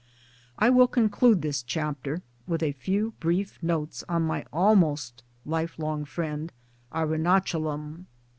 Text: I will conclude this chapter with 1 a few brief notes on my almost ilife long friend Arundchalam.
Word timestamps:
I 0.57 0.71
will 0.71 0.87
conclude 0.87 1.43
this 1.43 1.61
chapter 1.61 2.23
with 2.47 2.63
1 2.63 2.69
a 2.69 2.73
few 2.73 3.13
brief 3.19 3.61
notes 3.61 4.03
on 4.09 4.23
my 4.23 4.47
almost 4.51 5.21
ilife 5.47 5.77
long 5.77 6.05
friend 6.05 6.51
Arundchalam. 6.91 8.07